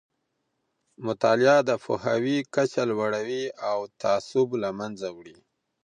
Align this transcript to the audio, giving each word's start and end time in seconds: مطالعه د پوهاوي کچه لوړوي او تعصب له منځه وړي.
مطالعه 1.05 1.57
د 1.69 1.71
پوهاوي 1.83 2.37
کچه 2.53 2.83
لوړوي 2.91 3.43
او 3.71 3.77
تعصب 4.01 4.47
له 4.63 4.69
منځه 4.79 5.07
وړي. 5.17 5.37